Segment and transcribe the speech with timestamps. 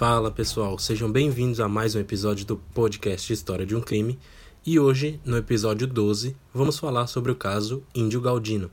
[0.00, 4.18] Fala pessoal, sejam bem-vindos a mais um episódio do podcast História de um Crime.
[4.64, 8.70] E hoje, no episódio 12, vamos falar sobre o caso Índio Galdino.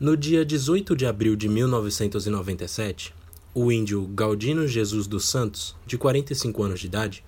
[0.00, 3.14] No dia 18 de abril de 1997,
[3.54, 7.22] o índio Galdino Jesus dos Santos, de 45 anos de idade,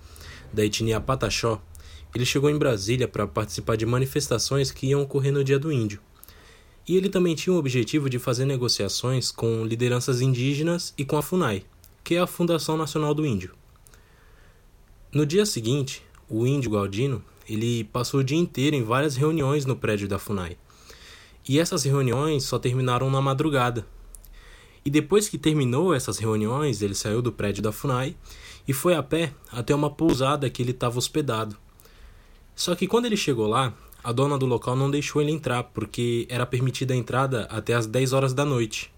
[0.51, 1.61] da etnia Pataxó,
[2.15, 6.01] ele chegou em Brasília para participar de manifestações que iam ocorrer no Dia do Índio.
[6.87, 11.21] E ele também tinha o objetivo de fazer negociações com lideranças indígenas e com a
[11.21, 11.63] FUNAI,
[12.03, 13.53] que é a Fundação Nacional do Índio.
[15.13, 19.75] No dia seguinte, o índio Galdino ele passou o dia inteiro em várias reuniões no
[19.75, 20.57] prédio da FUNAI.
[21.47, 23.85] E essas reuniões só terminaram na madrugada.
[24.85, 28.15] E depois que terminou essas reuniões, ele saiu do prédio da FUNAI
[28.67, 31.57] e foi a pé até uma pousada que ele estava hospedado.
[32.55, 36.25] Só que quando ele chegou lá, a dona do local não deixou ele entrar, porque
[36.29, 38.91] era permitida a entrada até as 10 horas da noite.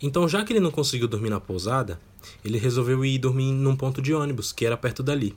[0.00, 2.00] Então, já que ele não conseguiu dormir na pousada,
[2.44, 5.34] ele resolveu ir dormir num ponto de ônibus, que era perto dali.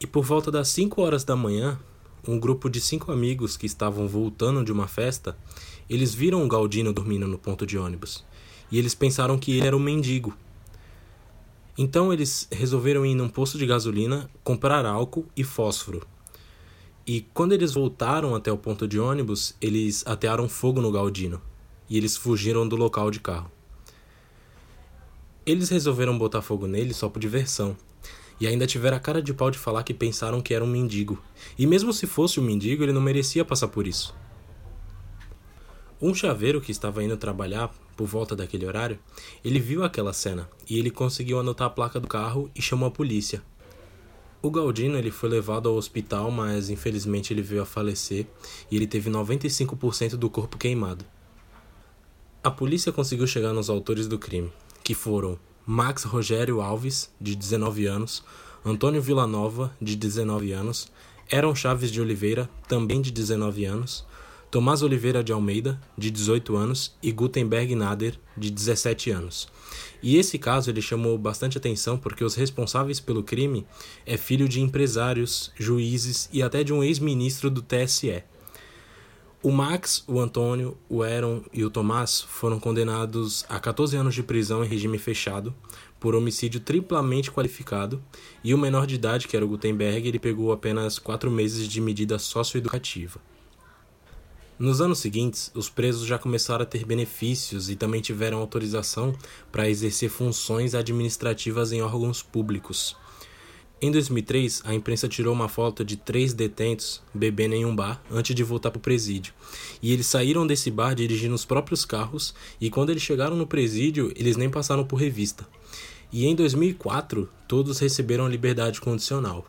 [0.00, 1.78] E por volta das 5 horas da manhã,
[2.26, 5.36] um grupo de cinco amigos que estavam voltando de uma festa,
[5.90, 8.24] eles viram o Galdino dormindo no ponto de ônibus.
[8.70, 10.36] E eles pensaram que ele era um mendigo.
[11.76, 16.06] Então eles resolveram ir num posto de gasolina comprar álcool e fósforo.
[17.06, 21.40] E quando eles voltaram até o ponto de ônibus, eles atearam fogo no Galdino.
[21.92, 23.52] E eles fugiram do local de carro.
[25.44, 27.76] Eles resolveram botar fogo nele só por diversão.
[28.40, 31.22] E ainda tiveram a cara de pau de falar que pensaram que era um mendigo.
[31.58, 34.14] E mesmo se fosse um mendigo, ele não merecia passar por isso.
[36.00, 38.98] Um chaveiro que estava indo trabalhar por volta daquele horário,
[39.44, 42.90] ele viu aquela cena e ele conseguiu anotar a placa do carro e chamou a
[42.90, 43.42] polícia.
[44.40, 48.26] O Galdino ele foi levado ao hospital, mas infelizmente ele veio a falecer
[48.70, 51.04] e ele teve 95% do corpo queimado.
[52.44, 54.50] A polícia conseguiu chegar nos autores do crime,
[54.82, 58.24] que foram Max Rogério Alves, de 19 anos,
[58.64, 60.90] Antônio Villanova, de 19 anos,
[61.30, 64.04] Eron Chaves de Oliveira, também de 19 anos,
[64.50, 69.46] Tomás Oliveira de Almeida, de 18 anos, e Gutenberg Nader, de 17 anos.
[70.02, 73.64] E esse caso ele chamou bastante atenção porque os responsáveis pelo crime
[74.04, 78.24] é filho de empresários, juízes e até de um ex-ministro do TSE.
[79.42, 84.22] O Max, o Antônio, o Aaron e o Tomás foram condenados a 14 anos de
[84.22, 85.52] prisão em regime fechado
[85.98, 88.00] por homicídio triplamente qualificado,
[88.44, 91.80] e o menor de idade, que era o Gutenberg, ele pegou apenas 4 meses de
[91.80, 93.20] medida socioeducativa.
[94.60, 99.12] Nos anos seguintes, os presos já começaram a ter benefícios e também tiveram autorização
[99.50, 102.96] para exercer funções administrativas em órgãos públicos.
[103.84, 108.32] Em 2003, a imprensa tirou uma foto de três detentos bebendo em um bar antes
[108.32, 109.34] de voltar para o presídio.
[109.82, 114.12] E eles saíram desse bar dirigindo os próprios carros, e quando eles chegaram no presídio,
[114.14, 115.44] eles nem passaram por revista.
[116.12, 119.44] E em 2004, todos receberam liberdade condicional.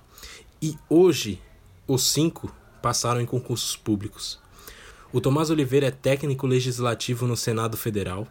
[0.59, 1.39] E hoje,
[1.87, 2.51] os cinco
[2.81, 4.39] passaram em concursos públicos.
[5.11, 8.27] O Tomás Oliveira é técnico legislativo no Senado Federal.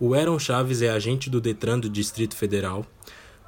[0.00, 2.84] O Aaron Chaves é agente do Detran do Distrito Federal.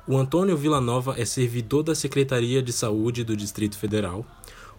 [0.09, 4.25] O Antônio Villanova é servidor da Secretaria de Saúde do Distrito Federal.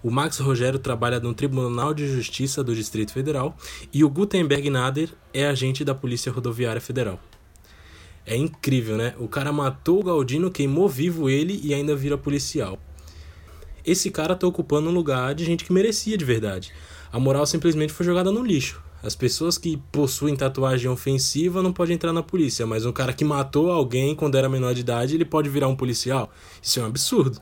[0.02, 3.56] O Max Rogério trabalha no Tribunal de Justiça do Distrito Federal.
[3.94, 7.20] E o Gutenberg Nader é agente da Polícia Rodoviária Federal.
[8.26, 9.14] É incrível, né?
[9.20, 12.80] O cara matou o Galdino, queimou vivo ele e ainda vira policial.
[13.86, 16.74] Esse cara tá ocupando um lugar de gente que merecia de verdade.
[17.12, 18.82] A moral simplesmente foi jogada no lixo.
[19.02, 23.24] As pessoas que possuem tatuagem ofensiva não podem entrar na polícia, mas um cara que
[23.24, 26.30] matou alguém quando era menor de idade, ele pode virar um policial.
[26.62, 27.42] Isso é um absurdo.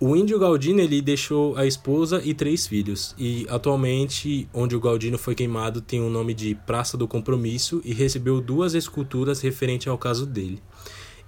[0.00, 5.18] O índio Galdino ele deixou a esposa e três filhos, e atualmente, onde o Galdino
[5.18, 9.98] foi queimado, tem o nome de Praça do Compromisso e recebeu duas esculturas referentes ao
[9.98, 10.62] caso dele.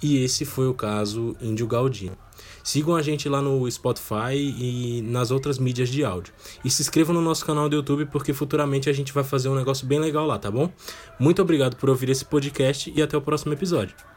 [0.01, 2.17] E esse foi o caso Índio Galdino.
[2.63, 6.33] Sigam a gente lá no Spotify e nas outras mídias de áudio.
[6.65, 9.55] E se inscrevam no nosso canal do YouTube porque futuramente a gente vai fazer um
[9.55, 10.71] negócio bem legal lá, tá bom?
[11.19, 14.10] Muito obrigado por ouvir esse podcast e até o próximo episódio.